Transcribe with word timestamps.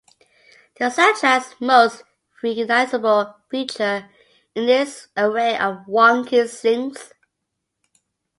The 0.79 0.85
soundtrack's 0.85 1.61
most 1.61 2.03
recognizable 2.41 3.35
feature 3.51 4.09
is 4.55 4.67
its 4.95 5.07
array 5.15 5.55
of 5.59 5.85
wonky 5.87 6.43
synths. 6.45 7.11